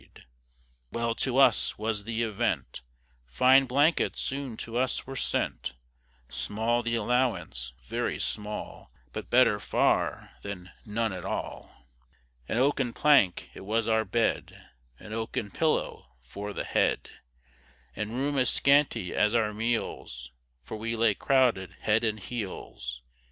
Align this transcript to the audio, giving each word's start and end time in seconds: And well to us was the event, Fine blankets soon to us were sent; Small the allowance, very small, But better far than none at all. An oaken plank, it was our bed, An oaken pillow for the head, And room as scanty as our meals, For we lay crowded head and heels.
And 0.01 0.23
well 0.91 1.13
to 1.13 1.37
us 1.37 1.77
was 1.77 2.05
the 2.05 2.23
event, 2.23 2.81
Fine 3.27 3.67
blankets 3.67 4.19
soon 4.19 4.57
to 4.57 4.75
us 4.75 5.05
were 5.05 5.15
sent; 5.15 5.75
Small 6.27 6.81
the 6.81 6.95
allowance, 6.95 7.73
very 7.83 8.17
small, 8.17 8.91
But 9.13 9.29
better 9.29 9.59
far 9.59 10.31
than 10.41 10.71
none 10.87 11.13
at 11.13 11.23
all. 11.23 11.85
An 12.47 12.57
oaken 12.57 12.93
plank, 12.93 13.51
it 13.53 13.61
was 13.61 13.87
our 13.87 14.03
bed, 14.03 14.69
An 14.97 15.13
oaken 15.13 15.51
pillow 15.51 16.07
for 16.23 16.51
the 16.51 16.63
head, 16.63 17.11
And 17.95 18.13
room 18.17 18.39
as 18.39 18.49
scanty 18.49 19.13
as 19.13 19.35
our 19.35 19.53
meals, 19.53 20.31
For 20.63 20.77
we 20.77 20.95
lay 20.95 21.13
crowded 21.13 21.73
head 21.81 22.03
and 22.03 22.19
heels. 22.19 23.03